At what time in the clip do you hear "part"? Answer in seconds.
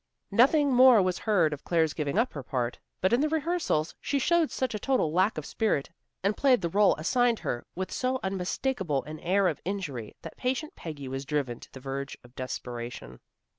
2.41-2.79